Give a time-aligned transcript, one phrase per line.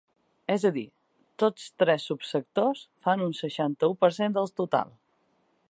[0.53, 0.83] És a dir,
[1.43, 4.95] tots tres subsectors fan un seixanta-u per cent del total.